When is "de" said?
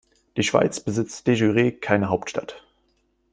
1.27-1.35